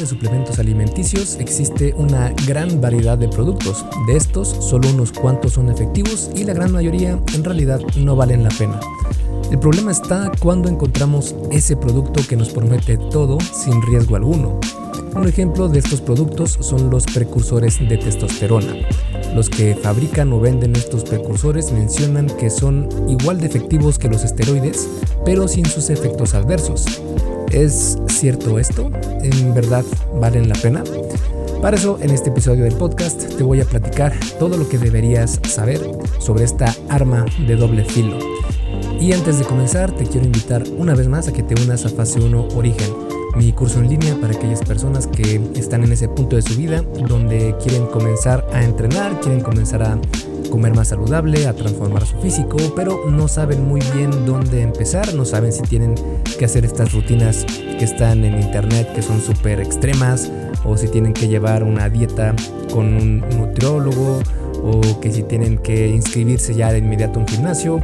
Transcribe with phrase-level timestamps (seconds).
[0.00, 3.84] de suplementos alimenticios existe una gran variedad de productos.
[4.06, 8.42] De estos, solo unos cuantos son efectivos y la gran mayoría en realidad no valen
[8.42, 8.80] la pena.
[9.50, 14.58] El problema está cuando encontramos ese producto que nos promete todo sin riesgo alguno.
[15.14, 18.74] Un ejemplo de estos productos son los precursores de testosterona.
[19.34, 24.24] Los que fabrican o venden estos precursores mencionan que son igual de efectivos que los
[24.24, 24.88] esteroides,
[25.24, 26.84] pero sin sus efectos adversos.
[27.50, 28.90] ¿Es cierto esto?
[29.22, 29.84] ¿En verdad
[30.20, 30.84] valen la pena?
[31.60, 35.40] Para eso, en este episodio del podcast te voy a platicar todo lo que deberías
[35.48, 35.80] saber
[36.20, 38.18] sobre esta arma de doble filo.
[39.00, 41.88] Y antes de comenzar, te quiero invitar una vez más a que te unas a
[41.88, 42.90] Fase 1 Origen,
[43.36, 46.82] mi curso en línea para aquellas personas que están en ese punto de su vida
[47.08, 49.98] donde quieren comenzar a entrenar, quieren comenzar a
[50.50, 55.24] comer más saludable, a transformar su físico, pero no saben muy bien dónde empezar, no
[55.24, 55.94] saben si tienen
[56.38, 57.46] que hacer estas rutinas
[57.78, 60.30] que están en internet que son súper extremas
[60.64, 62.34] o si tienen que llevar una dieta
[62.72, 64.20] con un nutriólogo
[64.62, 67.80] o que si tienen que inscribirse ya de inmediato a un gimnasio.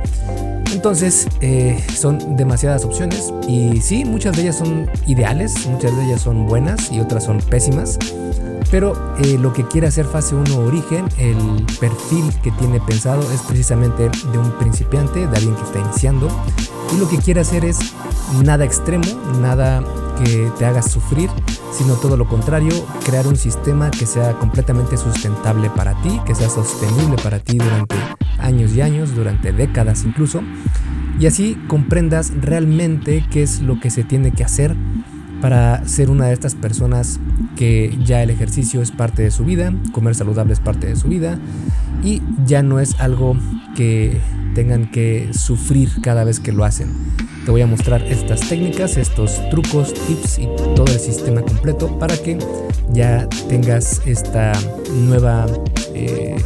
[0.76, 6.20] Entonces, eh, son demasiadas opciones y sí, muchas de ellas son ideales, muchas de ellas
[6.20, 7.98] son buenas y otras son pésimas.
[8.70, 13.40] Pero eh, lo que quiere hacer fase 1 origen, el perfil que tiene pensado es
[13.40, 16.28] precisamente de un principiante, de alguien que está iniciando.
[16.94, 17.78] Y lo que quiere hacer es
[18.44, 19.06] nada extremo,
[19.40, 19.82] nada
[20.22, 21.30] que te haga sufrir,
[21.72, 26.50] sino todo lo contrario, crear un sistema que sea completamente sustentable para ti, que sea
[26.50, 27.96] sostenible para ti durante
[28.46, 30.42] años y años, durante décadas incluso,
[31.18, 34.74] y así comprendas realmente qué es lo que se tiene que hacer
[35.40, 37.20] para ser una de estas personas
[37.56, 41.08] que ya el ejercicio es parte de su vida, comer saludable es parte de su
[41.08, 41.38] vida
[42.02, 43.36] y ya no es algo
[43.74, 44.20] que
[44.54, 46.88] tengan que sufrir cada vez que lo hacen.
[47.44, 52.16] Te voy a mostrar estas técnicas, estos trucos, tips y todo el sistema completo para
[52.16, 52.38] que
[52.92, 54.52] ya tengas esta
[55.06, 55.46] nueva,
[55.96, 56.36] eh,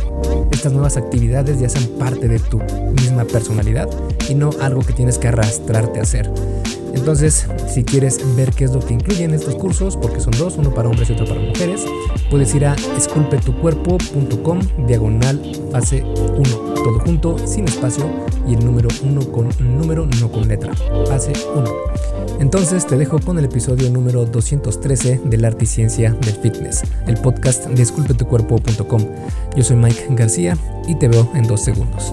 [0.51, 2.61] estas nuevas actividades ya sean parte de tu
[2.93, 3.89] misma personalidad
[4.29, 6.31] y no algo que tienes que arrastrarte a hacer.
[6.95, 10.75] Entonces, si quieres ver qué es lo que incluyen estos cursos, porque son dos, uno
[10.75, 11.85] para hombres y otro para mujeres,
[12.31, 15.41] puedes ir a esculpetucuerpo.com diagonal
[15.71, 18.11] fase 1, todo junto, sin espacio
[18.47, 20.75] y el número 1 con número, no con letra,
[21.07, 21.71] fase 1.
[22.41, 27.17] Entonces te dejo con el episodio número 213 del arte y ciencia del fitness, el
[27.17, 29.07] podcast de esculpetucuerpo.com.
[29.57, 30.57] Yo soy Mike García
[30.89, 32.13] y te veo en dos segundos.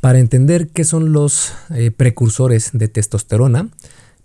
[0.00, 3.68] Para entender qué son los eh, precursores de testosterona,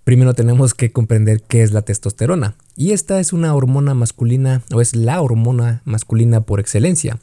[0.03, 2.55] primero tenemos que comprender qué es la testosterona.
[2.75, 7.17] Y esta es una hormona masculina o es la hormona masculina por excelencia.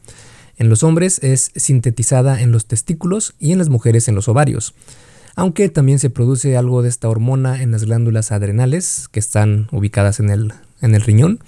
[0.56, 4.74] En los hombres es sintetizada en los testículos y en las mujeres en los ovarios.
[5.36, 10.18] Aunque también se produce algo de esta hormona en las glándulas adrenales que están ubicadas
[10.18, 11.38] en el, en el riñón.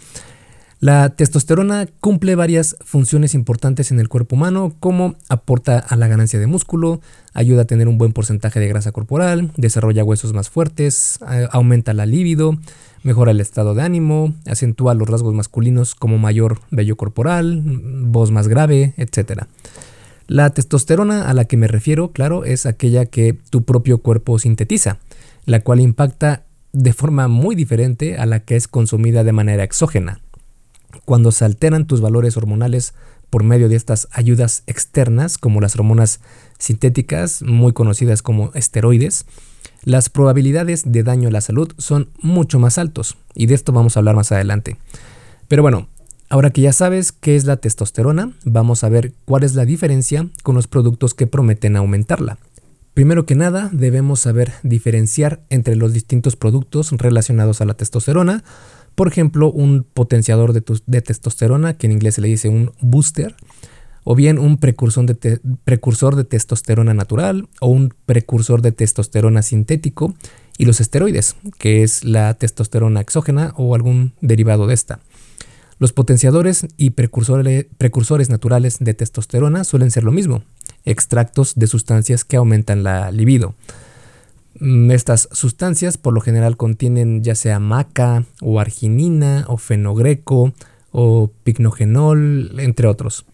[0.83, 6.41] La testosterona cumple varias funciones importantes en el cuerpo humano, como aporta a la ganancia
[6.41, 7.01] de músculo,
[7.35, 11.21] ayuda a tener un buen porcentaje de grasa corporal, desarrolla huesos más fuertes,
[11.53, 12.59] aumenta la libido,
[13.05, 18.49] mejora el estado de ánimo, acentúa los rasgos masculinos como mayor vello corporal, voz más
[18.49, 19.45] grave, etc.
[20.27, 24.99] La testosterona a la que me refiero, claro, es aquella que tu propio cuerpo sintetiza,
[25.47, 30.19] la cual impacta de forma muy diferente a la que es consumida de manera exógena
[31.05, 32.95] cuando se alteran tus valores hormonales
[33.31, 36.21] por medio de estas ayudas externas, como las hormonas
[36.59, 39.25] sintéticas, muy conocidas como esteroides,
[39.85, 43.97] las probabilidades de daño a la salud son mucho más altos, y de esto vamos
[43.97, 44.77] a hablar más adelante.
[45.49, 45.89] Pero bueno,
[46.29, 50.29] ahora que ya sabes qué es la testosterona, vamos a ver cuál es la diferencia
[50.43, 52.39] con los productos que prometen aumentarla.
[52.95, 58.45] Primero que nada, debemos saber diferenciar entre los distintos productos relacionados a la testosterona,
[59.03, 63.35] por ejemplo, un potenciador de, testosterona, que en inglés se le dice un booster,
[64.05, 70.15] o bien un precursor de, testosterona natural o un precursor de testosterona sintético,
[70.57, 75.01] y los esteroides, que es la testosterona exógena o algún derivado de esta.
[75.81, 80.45] Los potenciadores y precursores, precursores naturales de testosterona suelen ser lo mismo,
[80.85, 83.57] extractos de sustancias que aumentan la libido.
[84.65, 90.53] Mm, estas sustancias por lo general contienen ya sea maca o arginina o fenogreco
[90.93, 93.25] o pignogenol, entre otros.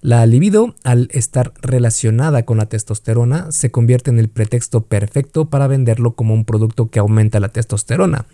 [0.00, 5.66] La libido, al estar relacionada con la testosterona, se convierte en el pretexto perfecto para
[5.66, 8.26] venderlo como un producto que aumenta la testosterona.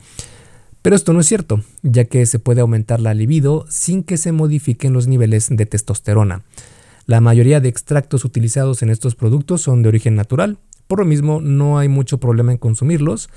[0.83, 4.33] Pero esto no es cierto, ya que se puede aumentar la libido sin que se
[4.33, 6.43] modifiquen los niveles de testosterona.
[7.07, 11.41] La mayoría de extractos utilizados en estos productos son de origen natural, Por lo mismo,
[11.41, 13.29] no hay mucho problema en consumirlos,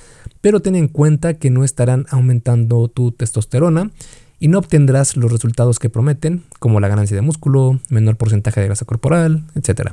[0.41, 3.91] pero ten en cuenta que no estarán aumentando tu testosterona
[4.39, 8.67] y no obtendrás los resultados que prometen, como la ganancia de músculo, menor porcentaje de
[8.67, 9.91] grasa corporal, etc.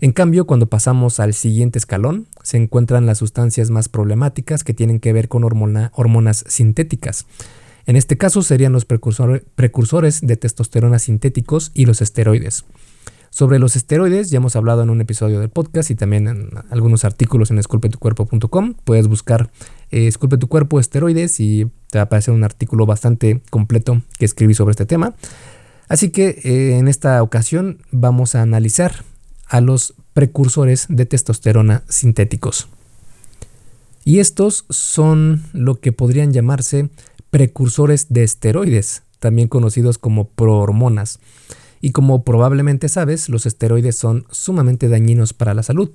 [0.00, 5.00] En cambio, cuando pasamos al siguiente escalón, se encuentran las sustancias más problemáticas que tienen
[5.00, 7.26] que ver con hormonas sintéticas.
[7.86, 12.64] En este caso serían los precursores de testosterona sintéticos y los esteroides.
[13.30, 17.04] Sobre los esteroides ya hemos hablado en un episodio del podcast y también en algunos
[17.04, 18.74] artículos en esculpetucuerpo.com.
[18.84, 19.50] Puedes buscar
[19.90, 24.24] eh, Esculpe tu cuerpo esteroides y te va a aparecer un artículo bastante completo que
[24.24, 25.14] escribí sobre este tema.
[25.88, 29.04] Así que eh, en esta ocasión vamos a analizar
[29.46, 32.68] a los precursores de testosterona sintéticos.
[34.04, 36.88] Y estos son lo que podrían llamarse
[37.30, 41.20] precursores de esteroides, también conocidos como prohormonas.
[41.80, 45.90] Y como probablemente sabes, los esteroides son sumamente dañinos para la salud.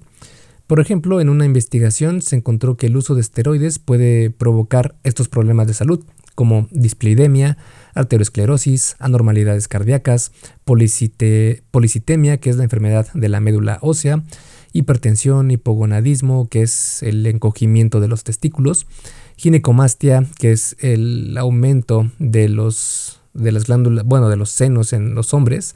[0.68, 5.28] Por ejemplo, en una investigación se encontró que el uso de esteroides puede provocar estos
[5.28, 6.04] problemas de salud,
[6.36, 7.58] como displidemia,
[7.94, 10.32] arteriosclerosis, anormalidades cardíacas,
[10.64, 14.24] policitemia, que es la enfermedad de la médula ósea,
[14.72, 18.88] hipertensión, hipogonadismo, que es el encogimiento de los testículos,
[19.36, 25.16] ginecomastia, que es el aumento de los de las glándulas, bueno, de los senos en
[25.16, 25.76] los hombres,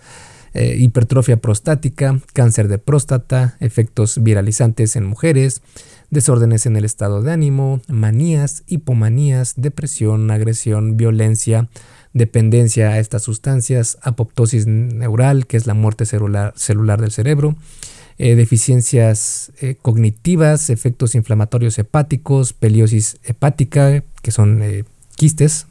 [0.54, 5.62] eh, hipertrofia prostática, cáncer de próstata, efectos viralizantes en mujeres,
[6.10, 11.68] desórdenes en el estado de ánimo, manías, hipomanías, depresión, agresión, violencia,
[12.14, 17.56] dependencia a estas sustancias, apoptosis neural, que es la muerte celular, celular del cerebro,
[18.18, 24.64] eh, deficiencias eh, cognitivas, efectos inflamatorios hepáticos, peliosis hepática, que son
[25.16, 25.68] quistes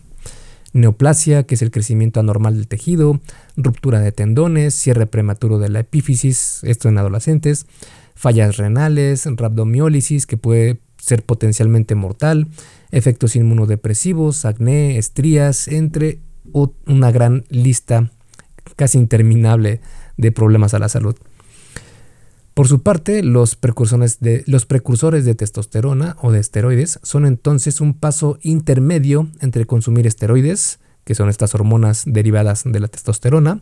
[0.77, 3.21] neoplasia, que es el crecimiento anormal del tejido,
[3.57, 7.67] ruptura de tendones, cierre prematuro de la epífisis, esto en adolescentes,
[8.15, 12.49] fallas renales, rabdomiólisis, que puede ser potencialmente mortal,
[12.91, 16.21] efectos inmunodepresivos, acné, estrías, entre
[16.87, 18.11] una gran lista
[18.77, 19.81] casi interminable
[20.17, 21.17] de problemas a la salud.
[22.57, 29.29] Por su parte, los precursores, de, testosterona o de esteroides son entonces un paso intermedio
[29.43, 33.61] entre consumir esteroides, que son estas hormonas derivadas de la testosterona,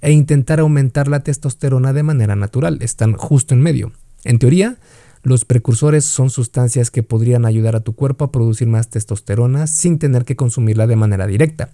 [0.00, 2.78] e intentar aumentar la testosterona de manera natural.
[2.80, 3.92] Están justo en medio.
[4.24, 4.78] En teoría,
[5.22, 9.98] los precursores son sustancias que podrían ayudar a tu cuerpo a producir más testosterona sin
[9.98, 11.68] tener que consumirla de manera directa.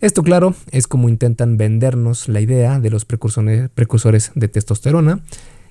[0.00, 5.22] Esto, claro, es como intentan vendernos la idea de los precursores de testosterona,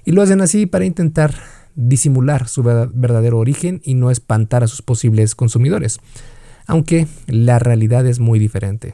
[0.05, 1.33] y lo hacen así para intentar
[1.75, 5.99] disimular su verdadero origen y no espantar a sus posibles consumidores,
[6.67, 8.93] aunque la realidad es muy diferente.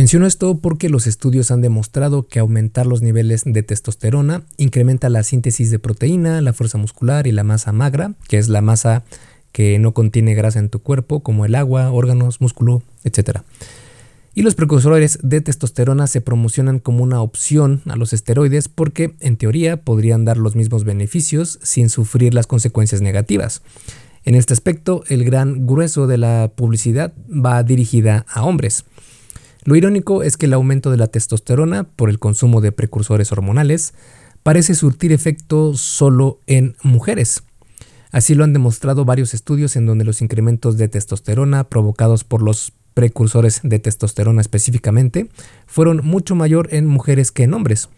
[0.00, 5.22] Menciono esto porque los estudios han demostrado que aumentar los niveles de testosterona incrementa la
[5.22, 9.04] síntesis de proteína, la fuerza muscular y la masa magra, que es la masa
[9.52, 13.40] que no contiene grasa en tu cuerpo, como el agua, órganos, músculo, etc.
[14.34, 19.36] Y los precursores de testosterona se promocionan como una opción a los esteroides porque, en
[19.36, 23.60] teoría, podrían dar los mismos beneficios sin sufrir las consecuencias negativas.
[24.24, 28.86] En este aspecto, el gran grueso de la publicidad va dirigida a hombres.
[29.64, 33.94] Lo irónico es que el aumento de la testosterona por el consumo de precursores hormonales
[34.42, 37.42] parece surtir efecto solo en mujeres.
[38.10, 42.72] Así lo han demostrado varios estudios en donde los incrementos de testosterona provocados por los
[42.94, 45.28] precursores de testosterona específicamente
[45.66, 47.88] fueron mucho mayor en mujeres que en hombres.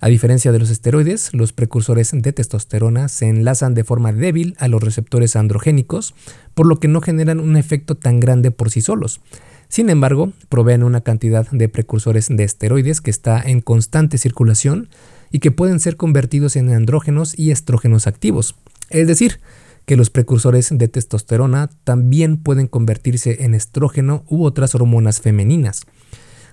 [0.00, 4.68] A diferencia de los esteroides, los precursores de testosterona se enlazan de forma débil a
[4.68, 6.14] los receptores androgénicos,
[6.52, 9.22] por lo que no generan un efecto tan grande por sí solos.
[9.68, 14.88] Sin embargo, proveen una cantidad de precursores de esteroides que está en constante circulación
[15.30, 18.54] y que pueden ser convertidos en andrógenos y estrógenos activos.
[18.90, 19.40] Es decir,
[19.86, 25.82] que los precursores de testosterona también pueden convertirse en estrógeno u otras hormonas femeninas.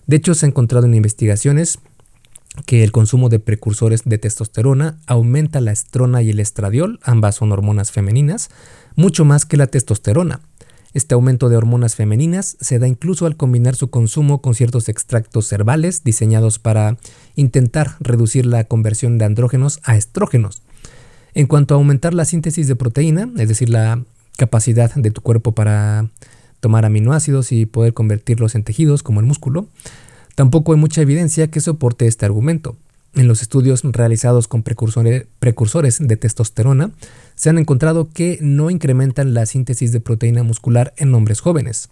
[0.07, 1.79] De hecho, se ha encontrado en investigaciones
[2.65, 7.51] que el consumo de precursores de testosterona aumenta la estrona y el estradiol, ambas son
[7.51, 8.49] hormonas femeninas,
[8.95, 10.41] mucho más que la testosterona.
[10.93, 15.51] Este aumento de hormonas femeninas se da incluso al combinar su consumo con ciertos extractos
[15.53, 16.97] herbales diseñados para
[17.35, 20.61] intentar reducir la conversión de andrógenos a estrógenos.
[21.33, 24.03] En cuanto a aumentar la síntesis de proteína, es decir, la
[24.37, 26.09] capacidad de tu cuerpo para
[26.59, 29.67] tomar aminoácidos y poder convertirlos en tejidos como el músculo,
[30.35, 32.75] tampoco hay mucha evidencia que soporte este argumento.
[33.13, 36.91] En los estudios realizados con precursores de testosterona,
[37.35, 41.89] se han encontrado que no incrementan la síntesis de proteína muscular en hombres jóvenes.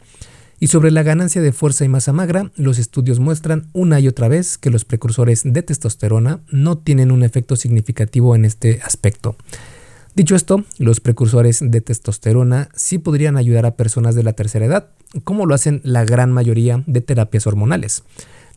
[0.61, 4.27] Y sobre la ganancia de fuerza y masa magra, los estudios muestran una y otra
[4.27, 9.35] vez que los precursores de testosterona no tienen un efecto significativo en este aspecto.
[10.15, 14.89] Dicho esto, los precursores de testosterona sí podrían ayudar a personas de la tercera edad,
[15.23, 18.03] como lo hacen la gran mayoría de terapias hormonales.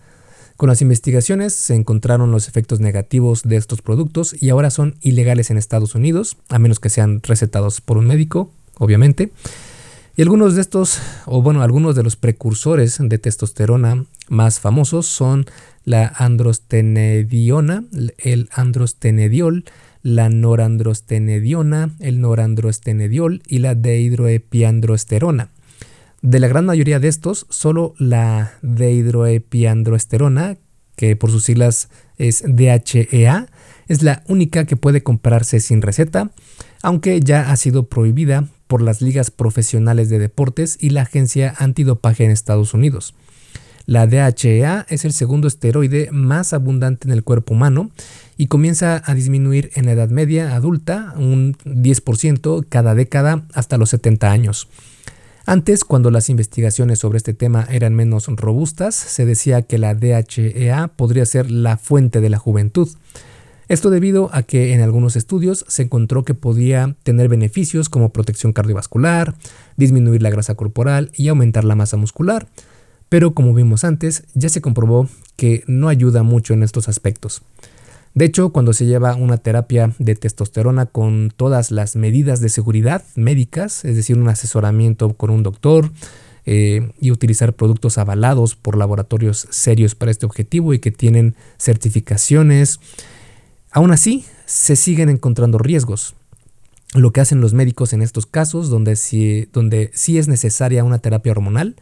[0.58, 5.52] Con las investigaciones se encontraron los efectos negativos de estos productos y ahora son ilegales
[5.52, 9.32] en Estados Unidos, a menos que sean recetados por un médico obviamente.
[10.18, 15.46] Y algunos de estos, o bueno, algunos de los precursores de testosterona más famosos son
[15.84, 17.84] la androstenediona,
[18.18, 19.66] el androstenediol,
[20.04, 25.50] la norandrostenediona, el norandrostenediol y la dehidroepiandrosterona.
[26.22, 30.58] De la gran mayoría de estos, solo la dehidroepiandrosterona,
[30.96, 33.48] que por sus siglas es DHEA,
[33.88, 36.32] es la única que puede comprarse sin receta,
[36.82, 42.26] aunque ya ha sido prohibida por las ligas profesionales de deportes y la agencia antidopaje
[42.26, 43.14] en Estados Unidos.
[43.86, 47.92] La DHEA es el segundo esteroide más abundante en el cuerpo humano
[48.36, 53.92] y comienza a disminuir en la edad media adulta un 10% cada década hasta los
[53.92, 54.68] 70 años.
[55.46, 60.88] Antes, cuando las investigaciones sobre este tema eran menos robustas, se decía que la DHEA
[60.88, 62.90] podría ser la fuente de la juventud.
[63.68, 68.54] Esto debido a que en algunos estudios se encontró que podía tener beneficios como protección
[68.54, 69.36] cardiovascular,
[69.76, 72.48] disminuir la grasa corporal y aumentar la masa muscular,
[73.10, 77.42] pero como vimos antes, ya se comprobó que no ayuda mucho en estos aspectos.
[78.14, 83.04] De hecho, cuando se lleva una terapia de testosterona con todas las medidas de seguridad
[83.16, 85.92] médicas, es decir, un asesoramiento con un doctor
[86.46, 92.80] eh, y utilizar productos avalados por laboratorios serios para este objetivo y que tienen certificaciones,
[93.76, 96.16] Aún así, se siguen encontrando riesgos.
[96.94, 101.76] Lo que hacen los médicos en estos casos, donde sí, es necesaria una terapia hormonal,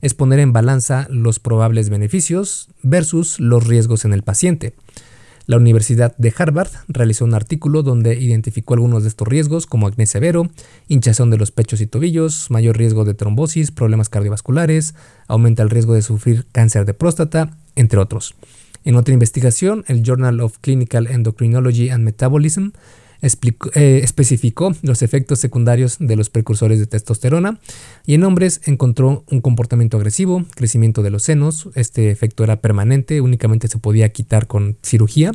[0.00, 4.74] es poner en balanza los probables beneficios versus los riesgos en el paciente.
[5.46, 10.06] La Universidad de Harvard realizó un artículo donde identificó algunos de estos riesgos como acné
[10.06, 10.48] severo,
[10.86, 14.94] hinchazón de los pechos y tobillos, mayor riesgo de trombosis, problemas cardiovasculares,
[15.26, 18.36] aumenta el riesgo de sufrir cáncer de próstata, entre otros.
[18.84, 22.70] En otra investigación, el Journal of Clinical Endocrinology and Metabolism
[23.22, 27.60] eh, especificó los efectos secundarios de los precursores de testosterona
[28.06, 33.20] y en hombres encontró un comportamiento agresivo, crecimiento de los senos, este efecto era permanente,
[33.20, 35.32] únicamente se podía quitar con cirugía,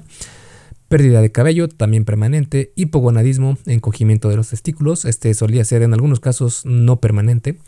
[0.88, 6.20] pérdida de cabello también permanente, hipogonadismo, encogimiento de los testículos, este solía ser en algunos
[6.20, 7.60] casos no permanente,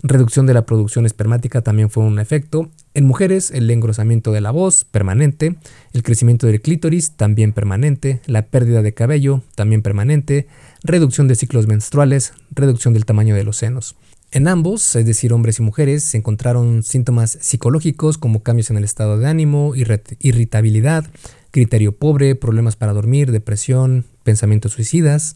[0.00, 2.70] Reducción de la producción espermática también fue un efecto.
[2.98, 5.54] En mujeres, el engrosamiento de la voz, permanente.
[5.92, 8.20] El crecimiento del clítoris, también permanente.
[8.26, 10.48] La pérdida de cabello, también permanente.
[10.82, 13.94] Reducción de ciclos menstruales, reducción del tamaño de los senos.
[14.32, 18.82] En ambos, es decir, hombres y mujeres, se encontraron síntomas psicológicos como cambios en el
[18.82, 21.06] estado de ánimo, irritabilidad,
[21.52, 25.34] criterio pobre, problemas para dormir, depresión, pensamientos suicidas.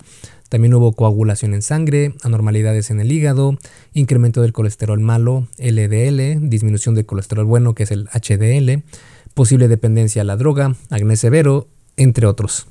[0.52, 3.56] También hubo coagulación en sangre, anormalidades en el hígado,
[3.94, 8.82] incremento del colesterol malo, LDL, disminución del colesterol bueno, que es el HDL,
[9.32, 12.66] posible dependencia a la droga, acné severo, entre otros.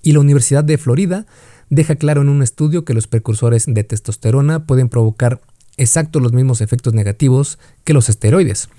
[0.00, 1.26] Y la Universidad de Florida
[1.68, 5.42] deja claro en un estudio que los precursores de testosterona pueden provocar
[5.76, 8.70] exacto los mismos efectos negativos que los esteroides.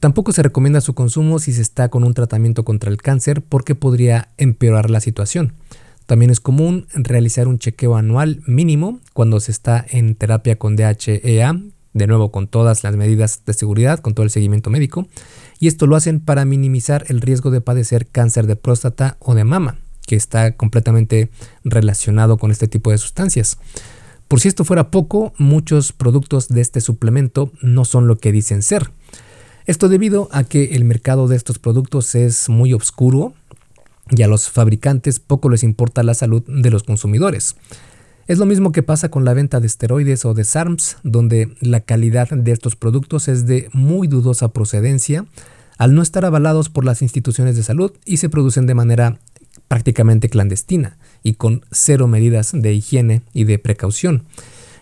[0.00, 3.74] Tampoco se recomienda su consumo si se está con un tratamiento contra el cáncer porque
[3.74, 5.52] podría empeorar la situación.
[6.06, 11.60] También es común realizar un chequeo anual mínimo cuando se está en terapia con DHEA,
[11.94, 15.06] de nuevo con todas las medidas de seguridad, con todo el seguimiento médico,
[15.58, 19.44] y esto lo hacen para minimizar el riesgo de padecer cáncer de próstata o de
[19.44, 21.30] mama, que está completamente
[21.62, 23.58] relacionado con este tipo de sustancias.
[24.28, 28.62] Por si esto fuera poco, muchos productos de este suplemento no son lo que dicen
[28.62, 28.90] ser.
[29.66, 33.32] Esto debido a que el mercado de estos productos es muy oscuro
[34.10, 37.56] y a los fabricantes poco les importa la salud de los consumidores.
[38.26, 41.80] Es lo mismo que pasa con la venta de esteroides o de SARMs, donde la
[41.80, 45.26] calidad de estos productos es de muy dudosa procedencia,
[45.76, 49.18] al no estar avalados por las instituciones de salud y se producen de manera
[49.68, 54.24] prácticamente clandestina y con cero medidas de higiene y de precaución.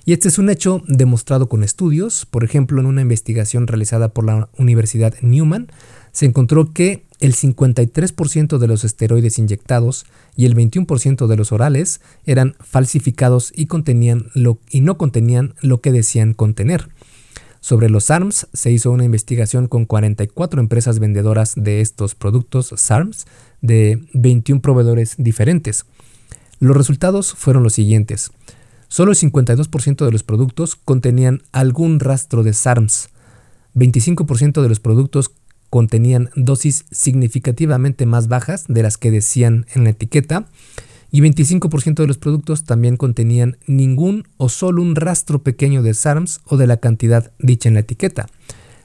[0.04, 4.24] Y este es un hecho demostrado con estudios, por ejemplo en una investigación realizada por
[4.24, 5.68] la Universidad Newman,
[6.12, 12.00] se encontró que el 53% de los esteroides inyectados y el 21% de los orales
[12.26, 14.26] eran falsificados y, contenían
[14.68, 16.88] y no contenían lo que decían contener.
[17.60, 23.26] Sobre los SARMs se hizo una investigación con 44 empresas vendedoras de estos productos SARMs
[23.60, 25.86] de 21 proveedores diferentes.
[26.58, 28.32] Los resultados fueron los siguientes.
[28.88, 33.10] Solo el 52% de los productos contenían algún rastro de SARMs.
[33.76, 35.30] 25% de los productos
[35.72, 40.44] contenían dosis significativamente más bajas de las que decían en la etiqueta
[41.10, 46.42] y 25% de los productos también contenían ningún o solo un rastro pequeño de SARMs
[46.44, 48.28] o de la cantidad dicha en la etiqueta.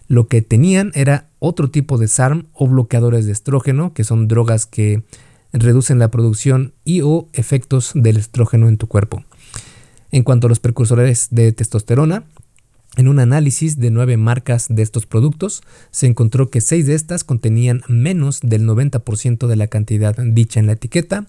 [0.07, 4.65] Lo que tenían era otro tipo de SARM o bloqueadores de estrógeno, que son drogas
[4.65, 5.03] que
[5.51, 9.25] reducen la producción y o efectos del estrógeno en tu cuerpo.
[10.09, 12.23] En cuanto a los precursores de testosterona,
[12.97, 17.23] en un análisis de nueve marcas de estos productos, se encontró que seis de estas
[17.23, 21.27] contenían menos del 90% de la cantidad dicha en la etiqueta,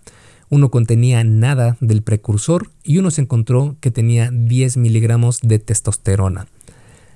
[0.48, 6.48] uno contenía nada del precursor y uno se encontró que tenía 10 miligramos de testosterona.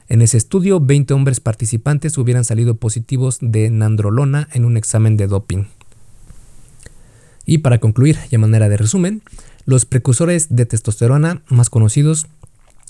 [0.08, 5.28] En ese estudio, 20 hombres participantes hubieran salido positivos de nandrolona en un examen de
[5.28, 5.64] doping.
[7.46, 9.22] Y para concluir, y a manera de resumen,
[9.64, 12.26] los precursores de testosterona más conocidos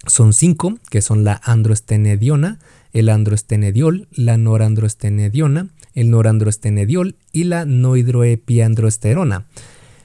[0.07, 2.59] son cinco, que son la androstenediona,
[2.93, 9.47] el androstenediol, la norandrostenediona, el norandrostenediol y la nohidroepiandrosterona.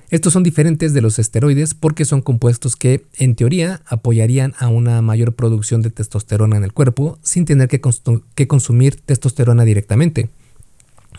[0.09, 5.01] Estos son diferentes de los esteroides porque son compuestos que, en teoría, apoyarían a una
[5.01, 7.81] mayor producción de testosterona en el cuerpo sin tener que,
[8.35, 10.29] que consumir testosterona directamente.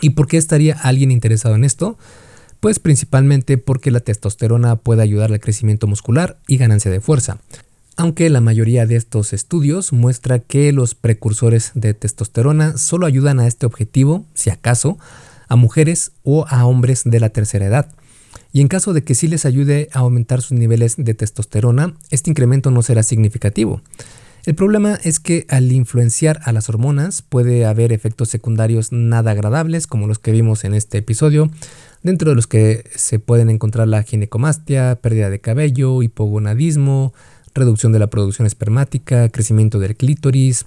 [0.00, 1.98] ¿Y por qué estaría alguien interesado en esto?
[2.60, 7.38] Pues principalmente porque la testosterona puede ayudar al crecimiento muscular y ganancia de fuerza
[7.98, 13.48] aunque la mayoría de estos estudios muestra que los precursores de testosterona solo ayudan a
[13.48, 14.98] este objetivo, si acaso,
[15.48, 17.90] a mujeres o a hombres de la tercera edad.
[18.52, 22.30] Y en caso de que sí les ayude a aumentar sus niveles de testosterona, este
[22.30, 23.82] incremento no será significativo.
[24.46, 29.88] El problema es que al influenciar a las hormonas puede haber efectos secundarios nada agradables
[29.88, 31.50] como los que vimos en este episodio,
[32.04, 37.12] dentro de los que se pueden encontrar la ginecomastia, pérdida de cabello, hipogonadismo,
[37.58, 40.66] reducción de la producción espermática, crecimiento del clítoris,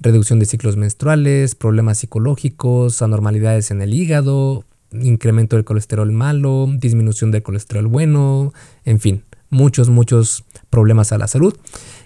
[0.00, 7.30] reducción de ciclos menstruales, problemas psicológicos, anormalidades en el hígado, incremento del colesterol malo, disminución
[7.30, 8.52] del colesterol bueno,
[8.84, 11.56] en fin, muchos, muchos problemas a la salud.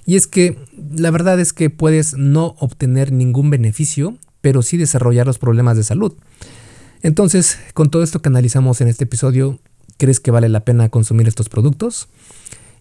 [0.04, 0.58] Y es que
[0.94, 5.84] la verdad es que puedes no obtener ningún beneficio, pero sí desarrollar los problemas de
[5.84, 6.14] salud.
[7.02, 9.58] Entonces, con todo esto que analizamos en este episodio,
[9.96, 12.08] ¿crees que vale la pena consumir estos productos?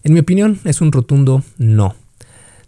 [0.04, 1.94] En mi opinión, es un rotundo no.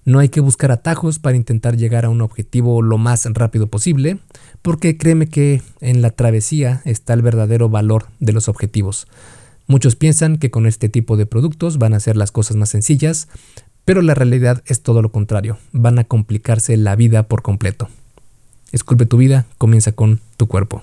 [0.05, 4.18] No hay que buscar atajos para intentar llegar a un objetivo lo más rápido posible,
[4.62, 9.07] porque créeme que en la travesía está el verdadero valor de los objetivos.
[9.66, 13.29] Muchos piensan que con este tipo de productos van a ser las cosas más sencillas,
[13.85, 17.88] pero la realidad es todo lo contrario, van a complicarse la vida por completo.
[18.73, 20.83] Esculpe tu vida, comienza con tu cuerpo.